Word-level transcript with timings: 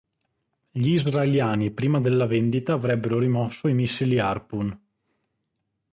Gli 0.71 0.93
israeliani 0.93 1.69
prima 1.69 2.01
della 2.01 2.25
vendita 2.25 2.73
avrebbero 2.73 3.19
rimosso 3.19 3.67
i 3.67 3.75
missili 3.75 4.17
Harpoon. 4.17 4.75